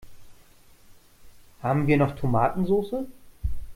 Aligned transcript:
Haben 1.61 1.85
wir 1.85 1.95
noch 1.95 2.15
Tomatensoße? 2.15 3.05